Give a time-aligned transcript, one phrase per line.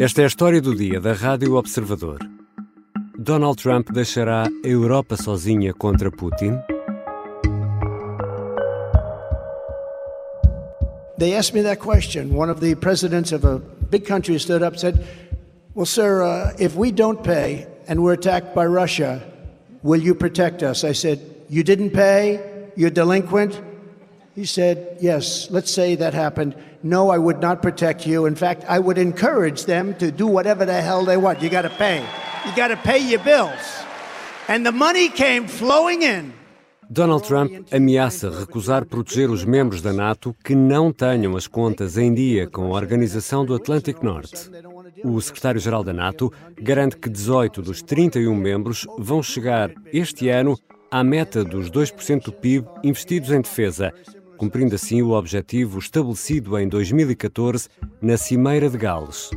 [0.00, 2.20] Esta é a história do dia da Rádio Observador.
[3.18, 6.58] Donald Trump deixará a Europa sozinha contra Putin?
[11.18, 12.34] They asked me that question.
[12.34, 13.58] One of the presidents of a
[13.90, 15.06] big country stood up and said,
[15.74, 19.20] Well, sir, uh, if we don't pay and we're attacked by Russia,
[19.82, 20.82] will you protect us?
[20.82, 21.20] I said,
[21.50, 22.40] You didn't pay?
[22.74, 23.60] You're delinquent?
[24.40, 26.54] He said, Yes, let's say that happened.
[26.82, 28.24] No, I would not protect you.
[28.24, 31.42] In fact, I would encourage them to do whatever the hell they want.
[31.42, 32.02] You got to pay.
[32.46, 33.60] You got to pay your bills.
[34.48, 36.32] And the money came flowing in.
[36.88, 42.14] Donald Trump ameaça recusar proteger os membros da NATO que não tenham as contas em
[42.14, 44.50] dia com a Organização do Atlântico Norte.
[45.04, 50.58] O secretário-geral da NATO garante que 18 dos 31 membros vão chegar este ano
[50.90, 53.92] à meta dos 2% do PIB investidos em defesa,
[54.40, 57.68] cumprindo assim o objetivo estabelecido em 2014
[58.00, 59.30] na Cimeira de Gales.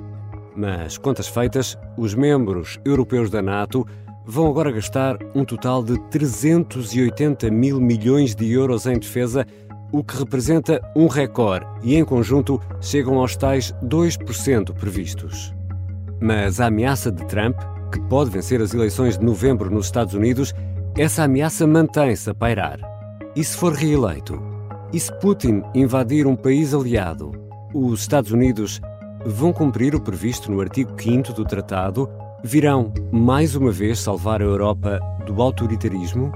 [0.56, 3.86] Mas, contas feitas, os membros europeus da NATO
[4.26, 9.46] vão agora gastar um total de 380 mil milhões de euros em defesa,
[9.92, 15.54] o que representa um recorde, e em conjunto chegam aos tais 2% previstos.
[16.22, 17.58] Mas a ameaça de Trump,
[17.92, 20.54] que pode vencer as eleições de novembro nos Estados Unidos,
[20.98, 22.80] essa ameaça mantém-se a pairar.
[23.36, 24.53] E se for reeleito?
[24.94, 27.32] E se Putin invadir um país aliado?
[27.74, 28.80] Os Estados Unidos
[29.26, 32.08] vão cumprir o previsto no artigo 5 do tratado
[32.44, 36.32] Virão mais uma vez salvar a Europa do autoritarismo?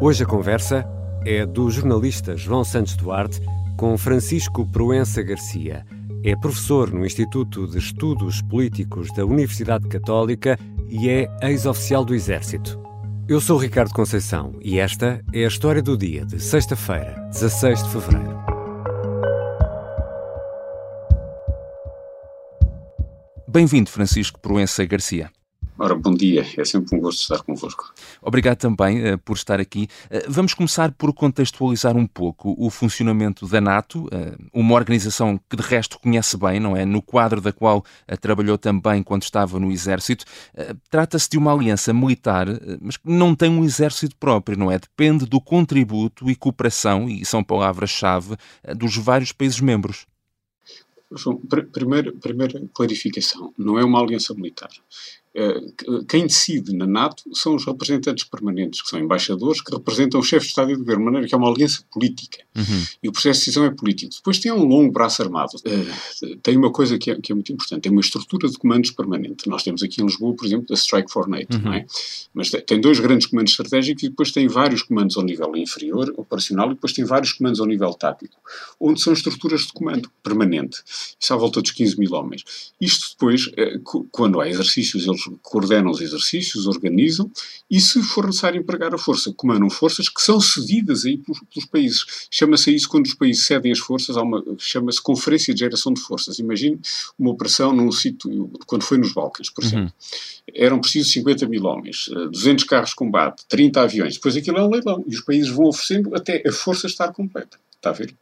[0.00, 0.88] Hoje a conversa
[1.26, 3.42] é do jornalista João Santos Duarte
[3.76, 5.84] com Francisco Proença Garcia.
[6.24, 12.85] É professor no Instituto de Estudos Políticos da Universidade Católica e é ex-oficial do Exército.
[13.28, 17.90] Eu sou Ricardo Conceição e esta é a história do dia de sexta-feira, 16 de
[17.90, 18.38] fevereiro.
[23.48, 25.28] Bem-vindo, Francisco Proença Garcia.
[25.78, 27.92] Ora, bom dia, é sempre um gosto estar convosco.
[28.22, 29.88] Obrigado também uh, por estar aqui.
[30.06, 35.54] Uh, vamos começar por contextualizar um pouco o funcionamento da NATO, uh, uma organização que
[35.54, 36.86] de resto conhece bem, não é?
[36.86, 37.84] No quadro da qual
[38.22, 40.24] trabalhou também quando estava no Exército.
[40.90, 42.46] Trata-se de uma aliança militar,
[42.80, 44.78] mas que não tem um exército próprio, não é?
[44.78, 48.36] Depende do contributo e cooperação, e são palavras-chave,
[48.76, 50.06] dos vários países membros.
[51.12, 51.40] João,
[51.72, 54.70] primeira, primeira clarificação, não é uma aliança militar.
[55.38, 55.60] Eh,
[56.08, 60.46] quem decide na NATO são os representantes permanentes, que são embaixadores, que representam o chefe
[60.46, 62.38] de Estado e de Governo, de maneira que é uma aliança política.
[62.56, 62.84] Uhum.
[63.02, 64.14] E o processo de decisão é político.
[64.14, 65.50] Depois tem um longo braço armado.
[65.56, 68.92] Uh, tem uma coisa que é, que é, muito importante, tem uma estrutura de comandos
[68.92, 69.46] permanente.
[69.46, 71.62] Nós temos aqui em Lisboa, por exemplo, a Strike for NATO, uhum.
[71.64, 71.84] não é?
[72.32, 76.70] Mas tem dois grandes comandos estratégicos e depois tem vários comandos ao nível inferior, operacional,
[76.70, 78.38] e depois tem vários comandos ao nível tático,
[78.80, 80.82] onde são estruturas de comando permanente.
[81.20, 82.42] Isso à volta dos 15 mil homens.
[82.80, 87.30] Isto depois, uh, quando há exercícios, eles coordenam os exercícios, organizam
[87.70, 91.68] e, se for necessário empregar a força, comandam forças que são cedidas aí pelos, pelos
[91.68, 92.04] países.
[92.30, 94.16] Chama-se isso quando os países cedem as forças,
[94.58, 96.38] chama-se Conferência de Geração de Forças.
[96.38, 96.78] Imagine
[97.18, 99.86] uma operação num sítio, quando foi nos Balcãs, por exemplo.
[99.86, 100.54] Uhum.
[100.54, 104.14] Eram precisos 50 mil homens, 200 eh, carros de combate, 30 aviões.
[104.14, 107.58] Depois aquilo é um leilão e os países vão oferecendo até a força estar completa.
[107.86, 108.14] Está a ver?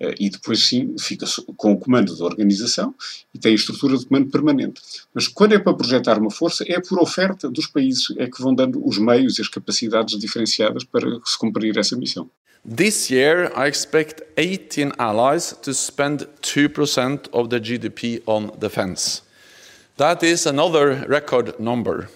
[0.00, 1.24] Eh, e depois sim fica
[1.56, 2.92] com o comando da organização
[3.32, 4.80] e tem a estrutura de comando permanente.
[5.14, 8.54] Mas quando é para projetar uma força, é por oferta dos países é que vão
[8.54, 12.28] dando os meios e as capacidades diferenciadas para se cumprir essa missão.
[12.66, 19.22] This year, I expect 18 allies to spend 2% of the GDP on defense.
[19.98, 22.08] That is another record number,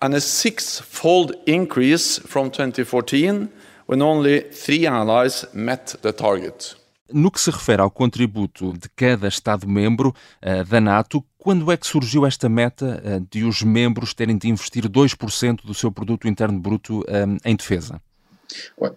[0.00, 3.48] and a six-fold increase from 2014
[3.88, 6.76] when only three allies met the target.
[7.10, 11.86] No que se refere ao contributo de cada Estado-membro uh, da NATO, quando é que
[11.86, 16.60] surgiu esta meta uh, de os membros terem de investir 2% do seu produto interno
[16.60, 17.04] bruto uh,
[17.44, 18.00] em defesa?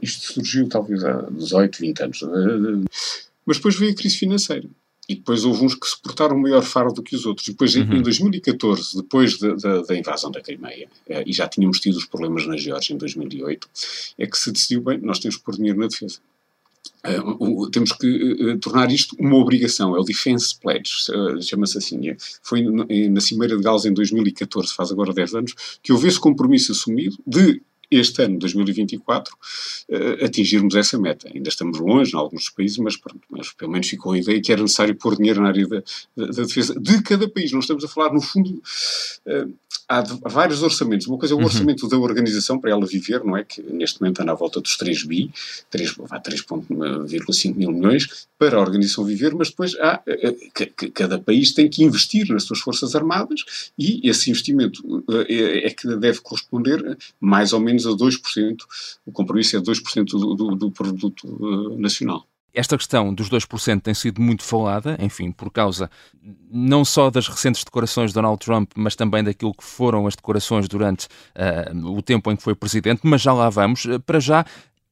[0.02, 2.24] isto surgiu talvez há 18, 20 anos.
[3.46, 4.70] Mas depois veio a crise financeira.
[5.12, 7.50] E depois houve uns que se portaram maior fardo do que os outros.
[7.50, 7.98] Depois, uhum.
[7.98, 12.06] em 2014, depois de, de, da invasão da Crimeia, eh, e já tínhamos tido os
[12.06, 13.70] problemas na Geórgia em 2008,
[14.18, 16.20] é que se decidiu, bem, nós temos que pôr dinheiro na defesa.
[17.06, 22.10] Uh, temos que uh, tornar isto uma obrigação, é o Defense Pledge, uh, chama-se assim.
[22.10, 26.20] É, foi na Cimeira de Gales em 2014, faz agora 10 anos, que houve esse
[26.20, 27.62] compromisso assumido de
[27.92, 29.36] este ano, 2024,
[29.90, 31.30] uh, atingirmos essa meta.
[31.34, 34.52] Ainda estamos longe em alguns países, mas, pronto, mas pelo menos ficou a ideia que
[34.52, 35.84] era necessário pôr dinheiro na área da,
[36.16, 37.52] da, da defesa de cada país.
[37.52, 38.62] Não estamos a falar, no fundo,
[39.28, 39.54] uh,
[39.88, 41.08] há vários orçamentos.
[41.08, 41.46] Uma coisa é o uhum.
[41.46, 43.44] orçamento da organização para ela viver, não é?
[43.44, 45.32] Que neste momento anda à volta dos 3 bi,
[45.72, 51.70] 3,5 mil milhões, para a organização viver, mas depois há, eh, eh, cada país tem
[51.70, 57.54] que investir nas suas forças armadas e esse investimento é, é que deve corresponder mais
[57.54, 58.58] ou menos a 2%,
[59.06, 62.26] o compromisso é 2% do, do, do produto nacional.
[62.54, 65.90] Esta questão dos 2% tem sido muito falada, enfim, por causa
[66.52, 70.68] não só das recentes declarações de Donald Trump, mas também daquilo que foram as declarações
[70.68, 73.86] durante uh, o tempo em que foi presidente, mas já lá vamos.
[73.86, 74.46] Uh, para já,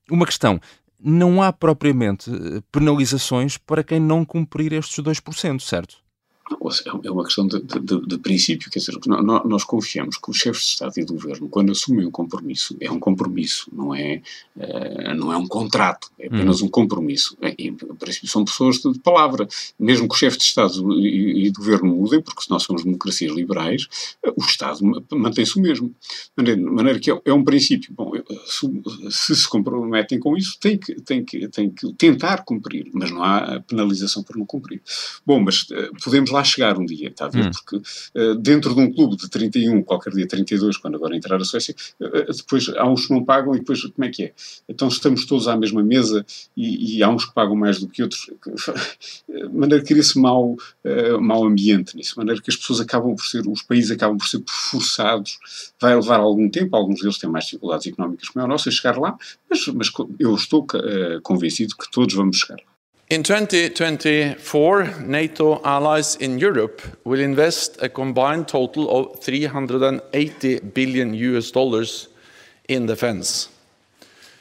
[0.10, 0.60] uma questão.
[1.02, 2.30] Não há propriamente
[2.72, 6.09] penalizações para quem não cumprir estes 2%, certo?
[6.52, 10.64] É, é uma questão de, de, de, princípio, quer dizer, nós confiamos que os chefes
[10.64, 14.22] de Estado e de Governo, quando assumem um compromisso, é um compromisso, não é,
[14.56, 16.68] uh, não é um contrato, é apenas uhum.
[16.68, 17.38] um compromisso.
[17.42, 19.48] E, em princípio, são pessoas de, palavra.
[19.80, 22.84] Mesmo que os chefes de Estado e, e de Governo mudem, porque se nós somos
[22.84, 23.88] democracias liberais,
[24.26, 24.80] uh, o Estado
[25.12, 25.94] mantém-se o mesmo.
[26.38, 27.94] De maneira que é, é um princípio.
[27.94, 28.12] Bom,
[28.46, 33.24] se, se, comprometem com isso, tem que, tem, que, tem que tentar cumprir, mas não
[33.24, 34.82] há penalização por não cumprir.
[35.26, 37.46] Bom, mas uh, podemos lá lá chegar um dia, está a ver?
[37.46, 37.52] Hum.
[37.52, 41.44] Porque uh, dentro de um clube de 31, qualquer dia 32, quando agora entrar a
[41.44, 44.34] Suécia, uh, depois há uns que não pagam e depois como é que é?
[44.68, 46.26] Então estamos todos à mesma mesa
[46.56, 48.30] e, e há uns que pagam mais do que outros,
[49.28, 53.16] de maneira que cria-se mau, uh, mau ambiente nisso, de maneira que as pessoas acabam
[53.16, 55.38] por ser, os países acabam por ser forçados,
[55.80, 58.98] vai levar algum tempo, alguns deles têm mais dificuldades económicas como a nossa, a chegar
[58.98, 59.18] lá,
[59.50, 60.66] mas, mas eu estou
[61.24, 62.79] convencido que todos vamos chegar lá.
[63.10, 71.50] In 2024, NATO allies in Europe will invest a combined total of 380 billion US
[71.50, 72.10] dollars
[72.68, 73.50] in defense.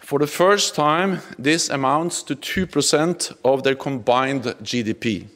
[0.01, 5.29] For the first time, this amounts to 2% of their combined GDP.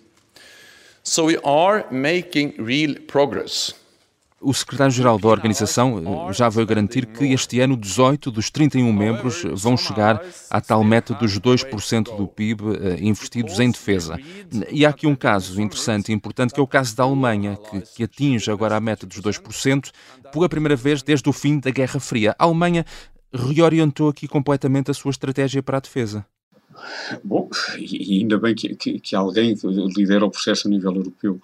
[1.02, 3.72] So we are making real progress.
[4.42, 9.44] O secretário-geral da organização eh, já veio garantir que este ano 18 dos 31 membros
[9.54, 14.18] vão chegar à tal meta dos 2% do PIB eh, investidos em defesa.
[14.68, 17.80] E há aqui um caso interessante e importante que é o caso da Alemanha, que,
[17.80, 19.90] que atinge agora a meta dos 2%
[20.32, 22.34] pela primeira vez desde o fim da Guerra Fria.
[22.36, 22.84] A Alemanha
[23.32, 26.26] reorientou aqui completamente a sua estratégia para a defesa.
[27.22, 27.48] Bom,
[27.78, 29.56] e ainda bem que, que, que, alguém
[29.96, 31.40] lidera o processo a nível europeu.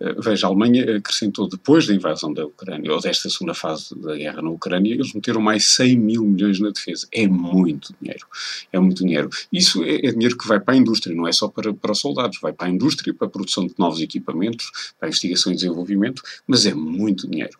[0.00, 4.16] Uh, veja, a Alemanha acrescentou, depois da invasão da Ucrânia, ou desta segunda fase da
[4.16, 7.06] guerra na Ucrânia, eles meteram mais 100 mil milhões na defesa.
[7.12, 8.26] É muito dinheiro.
[8.72, 9.28] É muito dinheiro.
[9.52, 12.00] Isso é, é dinheiro que vai para a indústria, não é só para, para os
[12.00, 12.38] soldados.
[12.40, 16.22] Vai para a indústria, para a produção de novos equipamentos, para a investigação e desenvolvimento,
[16.46, 17.56] mas é muito dinheiro.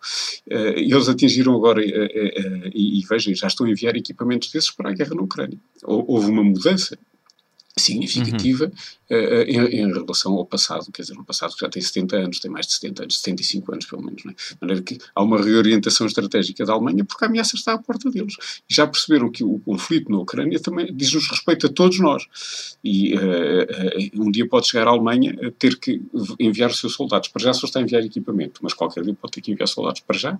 [0.49, 4.89] Uh, eles atingiram agora, uh, e, e vejam, já estão a enviar equipamentos desses para
[4.89, 5.57] a guerra na Ucrânia.
[5.83, 6.97] Houve uma mudança
[7.77, 9.17] significativa uhum.
[9.17, 12.39] uh, em, em, relação ao passado, quer dizer, um passado que já tem 70 anos,
[12.39, 14.35] tem mais de 70 anos, 75 anos pelo menos, não é?
[14.35, 18.09] De maneira que há uma reorientação estratégica da Alemanha porque a ameaça está à porta
[18.09, 18.35] deles.
[18.69, 22.25] E já perceberam que o conflito na Ucrânia também diz-nos respeito a todos nós.
[22.83, 26.01] E uh, uh, um dia pode chegar à Alemanha a ter que
[26.39, 27.29] enviar os seus soldados.
[27.29, 30.01] Para já só está a enviar equipamento, mas qualquer dia pode ter que enviar soldados
[30.01, 30.37] para já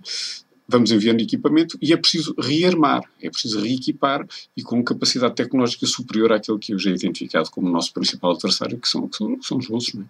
[0.71, 4.25] vamos enviando equipamento e é preciso rearmar, é preciso reequipar
[4.55, 8.79] e com capacidade tecnológica superior àquele que hoje é identificado como o nosso principal adversário,
[8.79, 9.93] que são, que são, que são os russos.
[9.93, 10.05] Não é?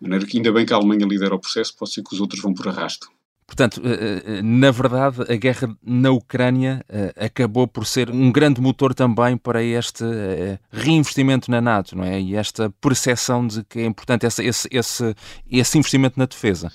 [0.00, 2.20] De maneira que ainda bem que a Alemanha lidera o processo, pode ser que os
[2.20, 3.08] outros vão por arrasto.
[3.46, 8.60] Portanto, eh, eh, na verdade, a guerra na Ucrânia eh, acabou por ser um grande
[8.60, 10.04] motor também para este
[10.72, 12.20] reinvestimento na NATO, não é?
[12.20, 15.14] E esta percepção de que é importante esse, esse, esse,
[15.48, 16.72] esse investimento na defesa.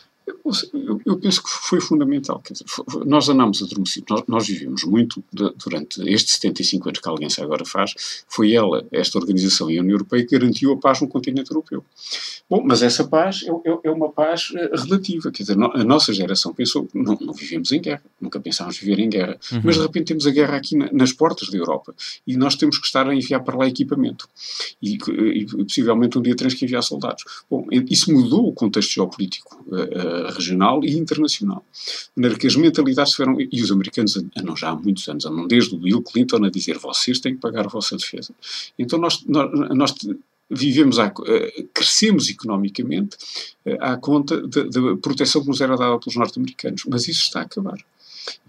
[0.74, 2.42] Eu, eu, penso que foi fundamental.
[2.50, 2.66] Dizer,
[3.06, 7.44] nós andámos adormecidos, nós, nós vivemos muito de, durante estes 75 anos que a Aliança
[7.44, 11.08] agora faz, foi ela, esta organização e a União Europeia, que garantiu a paz no
[11.08, 11.84] continente europeu.
[12.50, 16.12] Bom, mas essa paz é, é, é uma paz eh, relativa, quer dizer, a nossa
[16.14, 19.62] geração pensou, não, não vivemos em guerra, nunca pensámos viver em guerra, uhum.
[19.64, 21.96] mas de repente temos a guerra aqui na, nas portas da Europa
[22.28, 24.28] e nós temos que estar a enviar para lá equipamento
[24.82, 27.24] e, e possivelmente um dia teremos que enviar soldados.
[27.50, 31.64] Bom, isso mudou o contexto geopolítico uh, regional e internacional.
[31.74, 35.48] De maneira que as mentalidades foram, e os americanos andam já há muitos anos, andam
[35.48, 38.34] desde o Bill Clinton a dizer vocês têm que pagar a vossa defesa.
[38.78, 39.96] Então nós, nós, nós
[40.50, 43.18] vivemos, à, eh, crescemos economicamente
[43.66, 47.44] eh, à conta da proteção que nos era dada pelos norte-americanos, mas isso está a
[47.44, 47.78] acabar.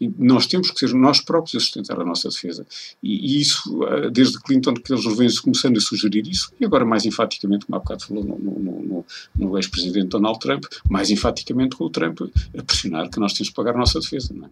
[0.00, 2.66] E nós temos que ser nós próprios a sustentar a nossa defesa.
[3.02, 6.84] E, e isso, eh, desde Clinton, que eles vêm começando a sugerir isso, e agora
[6.84, 11.76] mais enfaticamente, como há bocado falou no, no, no, no ex-presidente Donald Trump, mais enfaticamente
[11.76, 12.20] com o Trump,
[12.56, 14.34] a pressionar que nós temos que pagar a nossa defesa.
[14.34, 14.50] Não é?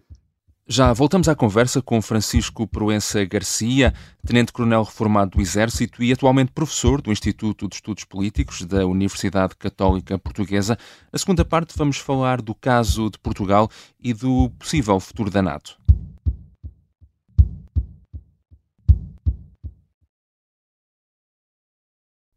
[0.73, 3.93] Já voltamos à conversa com Francisco Proença Garcia,
[4.25, 10.17] tenente-coronel reformado do Exército e atualmente professor do Instituto de Estudos Políticos da Universidade Católica
[10.17, 10.77] Portuguesa.
[11.11, 13.69] Na segunda parte vamos falar do caso de Portugal
[14.01, 15.77] e do possível futuro da NATO.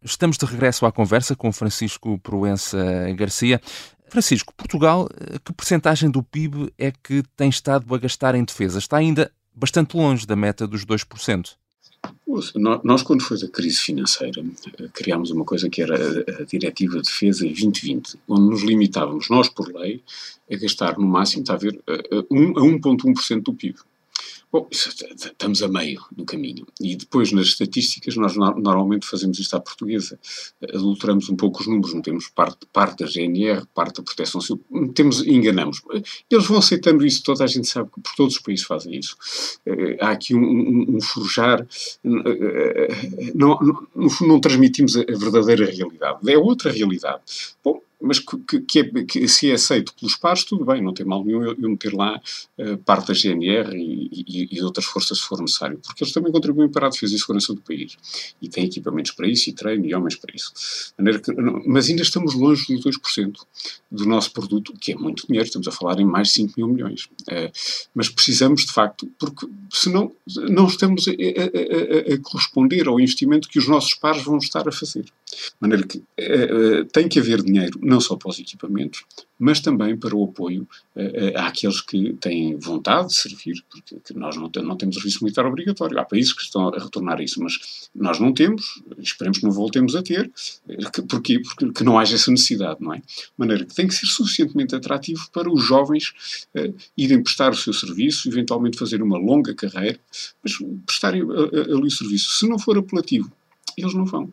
[0.03, 2.77] Estamos de regresso à conversa com Francisco Proença
[3.17, 3.59] Garcia.
[4.15, 8.79] Francisco, Portugal, eh, que percentagem do PIB é que tem estado a gastar em defesa?
[8.79, 11.57] Está ainda bastante longe da meta dos 2%.
[12.85, 14.41] Nós, quando foi a crise financeira,
[14.79, 19.49] eh, criámos uma coisa que era a Diretiva de Defesa 2020, onde nos limitávamos, nós
[19.49, 20.01] por lei,
[20.49, 23.79] a gastar no máximo, está a ver, a 1,1% do PIB.
[24.55, 26.65] Bom, estamos a meio do caminho.
[26.81, 30.17] E depois, nas estatísticas, nós normalmente fazemos isto à portuguesa.
[30.73, 35.27] Adulteramos um pouco os números, metemos parte, parte da GNR, parte da proteção civil, metemos,
[35.27, 35.83] enganamos.
[36.31, 39.17] Eles vão aceitando isso, toda a gente sabe que por todos os países fazem isso.
[39.67, 41.67] Eh, há aqui um, um, um forjar,
[42.05, 42.89] eh,
[43.35, 46.31] não, não, não transmitimos a verdadeira realidade.
[46.31, 47.23] É outra realidade.
[47.65, 51.07] Bom, mas que, que, é, que, se é aceito pelos pares, tudo bem, não tem
[51.07, 52.21] mal nenhum eu, eu meter lá
[52.59, 56.31] uh, parte da GNR e, e, e, outras forças se for necessário, porque eles também
[56.31, 57.97] contribuem para a defesa e segurança do país.
[58.41, 60.53] E têm equipamentos para isso, e treino, e homens para isso.
[61.23, 63.39] Que, não, mas ainda estamos longe dos 2%
[63.91, 66.69] do nosso produto, que é muito dinheiro, estamos a falar em mais de 5 mil
[66.69, 67.05] milhões.
[67.23, 67.51] Uh,
[67.95, 70.13] mas precisamos, de facto, porque senão
[70.51, 74.69] não estamos a, a, a, a, corresponder ao investimento que os nossos pares vão estar
[74.69, 75.05] a fazer.
[75.05, 79.05] De maneira que uh, tem que haver dinheiro não só para os equipamentos,
[79.39, 84.51] mas também para o apoio uh, àqueles que têm vontade de servir, porque nós não,
[84.63, 85.99] não temos serviço militar obrigatório.
[85.99, 89.95] Há países que estão a retornar isso, mas nós não temos, esperemos que não voltemos
[89.95, 90.31] a ter,
[90.93, 91.39] que, porquê?
[91.39, 92.99] Porque que não haja essa necessidade, não é?
[92.99, 96.13] De maneira que tem que ser suficientemente atrativo para os jovens
[96.57, 99.99] uh, irem prestar o seu serviço, eventualmente fazer uma longa carreira,
[100.43, 100.53] mas
[100.85, 102.31] prestarem ali o serviço.
[102.31, 103.31] Se não for apelativo,
[103.77, 104.33] eles não vão.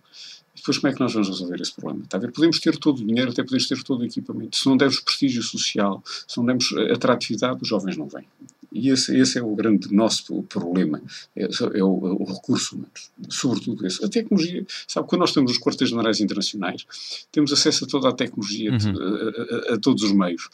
[0.62, 2.04] Depois, como é que nós vamos resolver esse problema?
[2.04, 2.32] Está a ver?
[2.32, 4.56] Podemos ter todo o dinheiro, até podemos ter todo o equipamento.
[4.56, 8.28] Se não demos prestígio social, se não demos atratividade, os jovens não vêm.
[8.72, 11.02] E esse, esse é o grande nosso problema,
[11.36, 12.92] é, é o, o, recurso humano,
[13.28, 14.06] sobretudo esse.
[14.06, 16.86] A tecnologia, sabe, quando nós temos os quartéis generais internacionais,
[17.32, 18.78] temos acesso a toda a tecnologia, uhum.
[18.78, 20.48] a, a, a, todos os meios.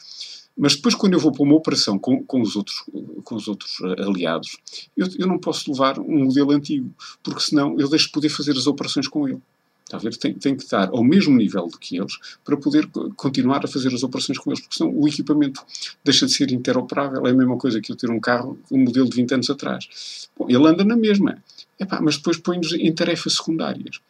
[0.56, 2.82] Mas depois, quando eu vou para uma operação com, com, os, outros,
[3.22, 4.56] com os outros aliados,
[4.96, 6.90] eu, eu não posso levar um modelo antigo,
[7.22, 9.40] porque senão eu deixo de poder fazer as operações com ele.
[9.88, 10.14] Está a ver?
[10.18, 12.12] Tem, tem, que estar ao mesmo nível do que eles
[12.44, 15.64] para poder continuar a fazer as operações com eles, porque senão o equipamento
[16.04, 17.26] deixa de ser interoperável.
[17.26, 20.28] É a mesma coisa que eu ter um carro, um modelo de 20 anos atrás.
[20.38, 21.42] Bom, ele anda na mesma,
[21.80, 24.00] Epá, mas depois põe-nos em tarefas secundárias.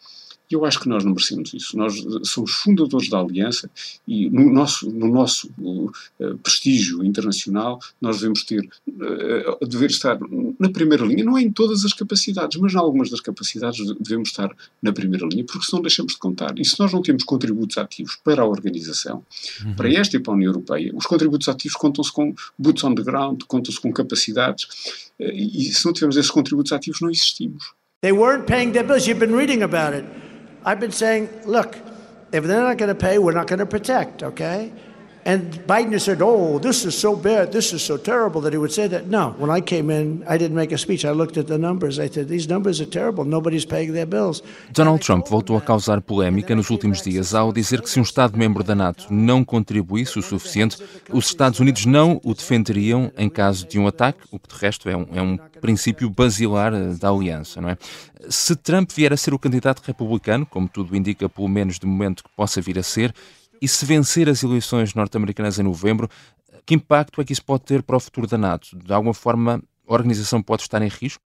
[0.51, 1.77] E eu acho que nós não merecemos isso.
[1.77, 3.71] Nós eh, somos fundadores da Aliança
[4.07, 10.19] e no nosso, no nosso uh, prestígio internacional nós devemos ter, uh, dever estar
[10.59, 14.31] na primeira linha, não é em todas as capacidades, mas em algumas das capacidades devemos
[14.31, 14.51] estar
[14.83, 16.59] na primeira linha, porque senão deixamos de contar.
[16.59, 19.25] E se nós não temos contributos ativos para a organização,
[19.65, 19.75] uhum.
[19.75, 23.03] para esta e para a União Europeia, os contributos ativos contam-se com boots on the
[23.03, 24.65] ground, contam-se com capacidades,
[25.21, 27.73] uh, e se não tivermos esses contributos ativos, não existimos.
[28.01, 29.09] They weren't paying their bills.
[29.09, 30.28] You've been reading about it.
[30.65, 31.77] I've been saying, look,
[32.33, 34.73] if they're not going to pay, we're not going to protect, okay?
[35.29, 38.73] And Biden said, oh, this is so bad, this is so terrible that he would
[38.73, 39.09] say that.
[39.09, 41.05] No, when I came in, I didn't make a speech.
[41.05, 41.99] I looked at the numbers.
[41.99, 43.27] I said, these numbers are terrible.
[43.27, 44.43] Nobody's paying their bills.
[44.73, 48.65] Donald Trump voltou a causar polémica nos últimos dias ao dizer que se um Estado-membro
[48.65, 50.79] da NATO não contribuísse o suficiente,
[51.13, 54.89] os Estados Unidos não o defenderiam em caso de um ataque, o que de resto
[54.89, 57.77] é um, é um princípio basilar eh, da aliança, não é?
[58.31, 62.25] Se Trump vier a ser o candidato republicano, como tudo indica, pelo menos de momento
[62.25, 63.15] que possa vir a ser,
[63.61, 66.09] e se vencer as eleições norte-americanas em novembro,
[66.65, 68.77] que impacto é que isso pode ter para o futuro da NATO?
[68.77, 71.23] De alguma forma, a organização pode estar em risco?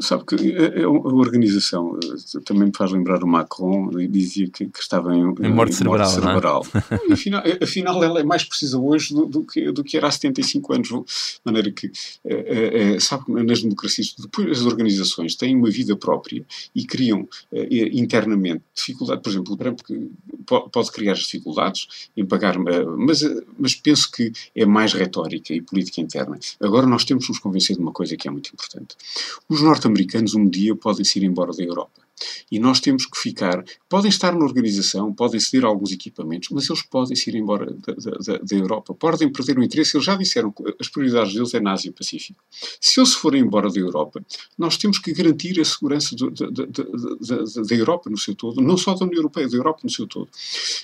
[0.00, 4.78] Sabe que a, a, organização eh, também me faz lembrar o Macron, dizia que, que
[4.78, 6.08] estava em, em morte cerebral.
[6.08, 6.66] Morte cerebral.
[7.08, 7.10] É?
[7.12, 10.72] afinal, afinal, ela é mais precisa hoje do, do, que, do que era há 75
[10.72, 10.88] anos.
[10.88, 11.90] De maneira que,
[12.24, 17.28] é, é, sabe, nas democracias, depois as organizações têm uma vida própria e criam
[17.92, 19.20] internamente dificuldade.
[19.20, 19.80] Por exemplo, o Trump
[20.70, 23.22] pode criar as dificuldades em pagar, mas,
[23.58, 26.38] mas penso que é mais retórica e política interna.
[26.60, 28.96] Agora nós temos que nos convencer de uma coisa que é muito importante.
[29.48, 32.07] Os norte-americanos um dia podem se ir embora da Europa.
[32.50, 33.64] E nós temos que ficar.
[33.88, 37.92] Podem estar na organização, podem ceder alguns equipamentos, mas eles podem se ir embora da,
[37.94, 38.94] da, da Europa.
[38.94, 39.96] Podem perder o interesse.
[39.96, 42.42] Eles já disseram que as prioridades deles é na Ásia Pacífico.
[42.80, 44.22] Se eles forem embora da Europa,
[44.56, 49.04] nós temos que garantir a segurança da, da, Europa no seu todo, não só da
[49.04, 50.28] União Europeia, da Europa no seu todo.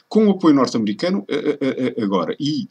[0.08, 1.26] Com o apoio norte-americano,
[2.02, 2.36] agora.
[2.38, 2.68] E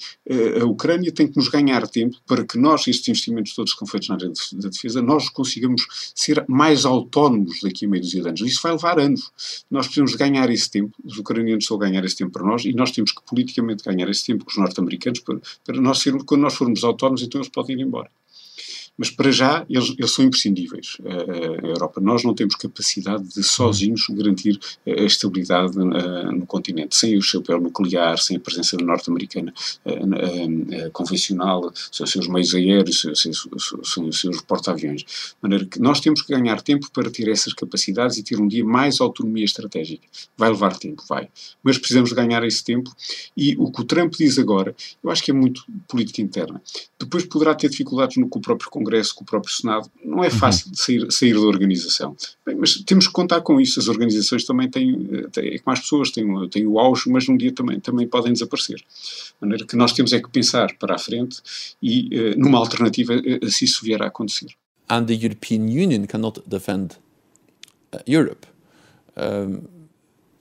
[0.62, 3.88] a Ucrânia tem que nos ganhar tempo para que nós, estes investimentos todos que são
[3.88, 8.28] feitos na área da defesa, nós consigamos ser mais autónomos daqui a meio dúzia de
[8.28, 8.42] anos.
[8.54, 9.32] Isso vai levar anos.
[9.70, 12.92] Nós precisamos ganhar esse tempo, os ucranianos a ganhar esse tempo para nós, e nós
[12.92, 16.54] temos que politicamente ganhar esse tempo com os norte-americanos para, para nós ser, quando nós
[16.54, 18.10] formos autónomos, então eles podem ir embora.
[18.98, 22.00] Mas para já eles, eles são imprescindíveis, a Europa.
[22.00, 28.20] Nós não temos capacidade de sozinhos garantir a estabilidade no continente, sem o chapéu nuclear,
[28.20, 29.54] sem a presença norte-americana
[30.92, 33.48] convencional, os seus meios aéreos, os seus,
[33.98, 35.02] os seus porta-aviões.
[35.02, 38.48] De maneira que nós temos que ganhar tempo para ter essas capacidades e ter um
[38.48, 40.08] dia mais autonomia estratégica.
[40.38, 41.30] Vai levar tempo, vai.
[41.64, 42.96] Mas precisamos ganhar esse tempo
[43.36, 46.62] e o que o Trump diz agora, eu acho que é muito política interna.
[47.00, 49.90] Depois poderá ter dificuldades no, com o próprio Congresso, com o próprio Senado.
[50.04, 50.34] Não é uhum.
[50.34, 52.16] fácil de sair, sair da organização.
[52.46, 53.80] Bem, mas temos que contar com isso.
[53.80, 57.38] As organizações também têm, têm é como as pessoas, têm, têm o auge, mas um
[57.38, 58.78] dia também, também podem desaparecer.
[58.78, 61.42] De maneira que nós temos é que pensar para a frente
[61.82, 64.48] e uh, numa alternativa uh, se isso vier a acontecer.
[64.90, 66.98] And the European Union cannot defend
[67.94, 68.46] uh, Europe.
[69.16, 69.62] Um,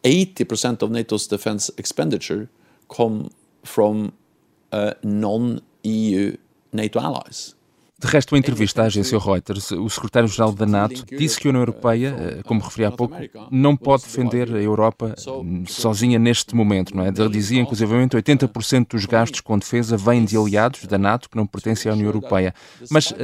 [0.03, 2.49] 80% of NATO's defense expenditure
[2.89, 3.31] come
[3.63, 4.13] from
[5.05, 6.37] non-EU
[6.73, 7.55] NATO allies.
[8.03, 11.63] De resto, em entrevista à agência Reuters, o secretário-geral da NATO disse que a União
[11.63, 13.15] Europeia, eh, como referi há pouco,
[13.49, 17.09] não pode defender a Europa hum, sozinha neste momento, não é?
[17.09, 21.47] Ele dizia, inclusivamente, 80% dos gastos com defesa vêm de aliados da NATO que não
[21.47, 22.53] pertencem à União Europeia.
[22.91, 23.15] Mas uh,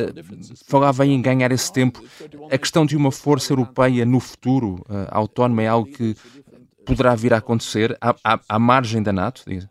[0.64, 2.00] falava em ganhar esse tempo.
[2.48, 6.14] A questão de uma força europeia no futuro, uh, autónoma, é algo que
[6.86, 9.42] poderá vir a acontecer à, à, à margem da NATO?
[9.44, 9.66] Diz.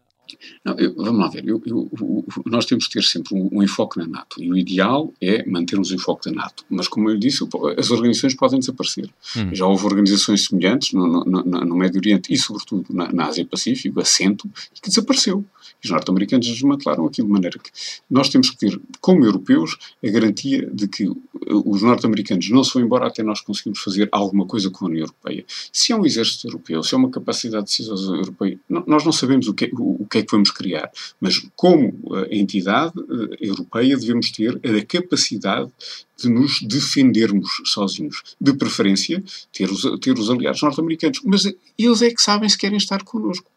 [0.64, 3.98] Não, eu, vamos lá ver, eu, eu, nós temos que ter sempre um, um, enfoque
[4.00, 7.48] na NATO e o ideal é mantermos o enfoque da NATO, mas como eu disse,
[7.78, 9.10] as organizações podem desaparecer.
[9.36, 9.54] Hum.
[9.54, 14.00] Já houve organizações semelhantes no, no, no Médio Oriente e sobretudo na, na Ásia Pacífico,
[14.00, 14.50] assento,
[14.82, 15.46] que desapareceu.
[15.84, 17.70] Os norte-americanos desmantelaram aquilo de maneira que
[18.10, 21.10] nós temos que ter, como europeus, a garantia de que
[21.50, 25.02] os norte-americanos não se vão embora até nós conseguirmos fazer alguma coisa com a União
[25.02, 25.46] Europeia.
[25.72, 29.48] Se é um exército europeu, se é uma capacidade de decisão europeia, nós não sabemos
[29.48, 31.94] o que, o, o que é que vamos criar, mas como
[32.30, 35.72] entidade eh, europeia devemos ter a capacidade
[36.18, 38.24] de nos defendermos sozinhos.
[38.42, 41.22] De preferência, ter os, ter os aliados norte-americanos.
[41.24, 41.46] Mas
[41.78, 43.50] eles é que sabem se querem estar connosco.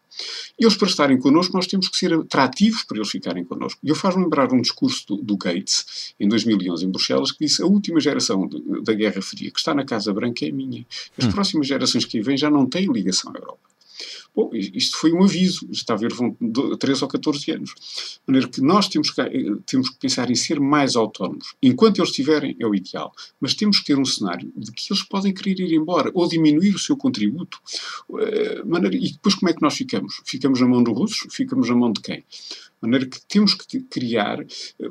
[0.59, 3.79] Eles, para estarem connosco, nós temos que ser atrativos para eles ficarem connosco.
[3.83, 7.63] E eu faz-me lembrar um discurso do, do, Gates, em 2011, em Bruxelas, que disse
[7.63, 10.85] a última geração de, da Guerra Fria que está na Casa Branca é a minha.
[11.17, 11.31] As hum.
[11.31, 13.70] próximas gerações que vêm já não têm ligação à Europa.
[14.33, 16.35] Bom, isto foi um aviso, está a ver, vão
[16.79, 17.73] 13 ou 14 anos.
[17.73, 21.53] De maneira que nós temos que, eh, temos que pensar em ser mais autónomos.
[21.61, 23.13] Enquanto eles estiverem, é o ideal.
[23.41, 26.73] Mas temos que ter um cenário de que eles podem querer ir embora ou diminuir
[26.73, 27.59] o seu contributo.
[28.09, 30.21] Uh, maneira, e depois como é que nós ficamos?
[30.25, 31.33] Ficamos na mão dos russos?
[31.33, 32.23] Ficamos na mão de quem?
[32.81, 34.45] De maneira que temos que criar eh,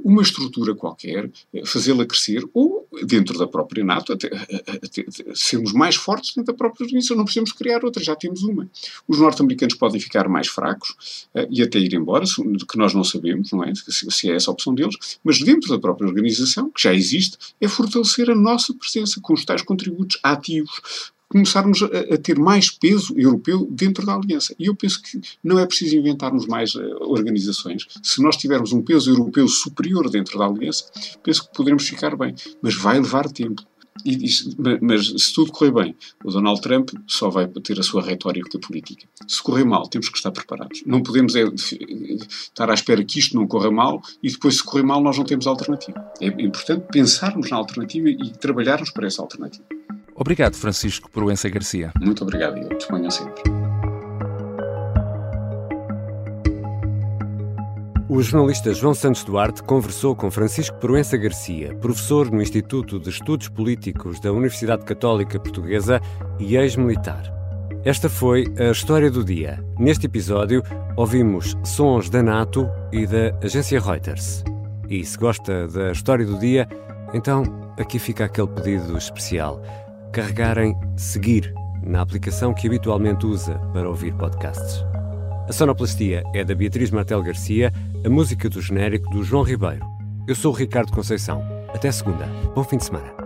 [0.05, 5.73] uma estrutura qualquer, eh, fazê-la crescer, ou dentro da própria NATO, até, até, até, sermos
[5.73, 7.17] mais fortes dentro da própria organização.
[7.17, 8.71] Não precisamos criar outra, já temos uma.
[9.09, 12.25] Os norte-americanos podem ficar mais fracos e até ir embora,
[12.69, 13.73] que nós não sabemos, não é?
[13.75, 17.69] Se, é essa a opção deles, mas dentro da própria organização, que já existe, é
[17.69, 23.15] fortalecer a nossa presença com os tais contributos ativos, começarmos a, a, ter mais peso
[23.17, 24.55] europeu dentro da aliança.
[24.59, 27.87] E eu penso que não é preciso inventarmos mais uh, organizações.
[28.03, 30.91] Se nós tivermos um peso europeu superior dentro da aliança,
[31.23, 32.35] penso que poderemos ficar bem.
[32.61, 33.63] Mas vai levar tempo.
[34.05, 34.17] E,
[34.81, 39.07] mas se tudo correr bem, o Donald Trump só vai ter a sua retórica política.
[39.27, 40.83] Se correr mal, temos que estar preparados.
[40.87, 44.85] Não podemos é, estar à espera que isto não corra mal e depois, se correr
[44.85, 46.13] mal, nós não temos alternativa.
[46.21, 49.65] É importante pensarmos na alternativa e trabalharmos para essa alternativa.
[50.21, 51.93] Obrigado, Francisco Proença Garcia.
[51.99, 53.43] Muito obrigado, eu disponho sempre.
[58.07, 63.49] O jornalista João Santos Duarte conversou com Francisco Proença Garcia, professor no Instituto de Estudos
[63.49, 66.03] Políticos da Universidade Católica Portuguesa
[66.39, 67.33] e ex-militar.
[67.83, 69.65] Esta foi a história do dia.
[69.79, 70.63] Neste episódio,
[70.99, 74.45] ouvimos sons da NATO e da agência Reuters.
[74.87, 76.69] E se gosta da história do dia,
[77.15, 77.43] então
[77.79, 79.63] aqui fica aquele pedido especial
[80.13, 84.85] carregarem Seguir na aplicação que habitualmente usa para ouvir podcasts.
[85.49, 87.73] A sonoplastia é da Beatriz Martel Garcia,
[88.05, 89.85] a música do genérico do João Ribeiro.
[90.29, 91.43] Eu sou o Ricardo Conceição.
[91.75, 92.27] Até segunda.
[92.55, 93.20] Bom fim de semana.